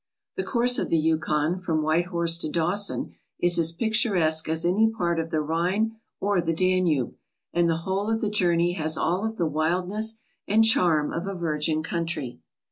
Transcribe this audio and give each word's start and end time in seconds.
The 0.35 0.43
course 0.43 0.79
of 0.79 0.89
the 0.89 0.97
Yukon 0.97 1.59
from 1.59 1.83
White 1.83 2.07
Horse 2.07 2.35
to 2.39 2.49
Dawson 2.49 3.13
is 3.39 3.59
as 3.59 3.71
picturesque 3.71 4.49
as 4.49 4.65
any 4.65 4.89
part 4.89 5.19
of 5.19 5.29
the 5.29 5.41
Rhine 5.41 5.97
or 6.19 6.41
the 6.41 6.53
Danube, 6.55 7.13
and 7.53 7.69
the 7.69 7.77
whole 7.85 8.09
of 8.09 8.19
the 8.19 8.27
journey 8.31 8.73
has 8.73 8.97
all 8.97 9.23
of 9.23 9.37
the 9.37 9.45
wildness 9.45 10.19
and 10.47 10.65
charm 10.65 11.13
of 11.13 11.27
a 11.27 11.35
virgin 11.35 11.83
country. 11.83 12.39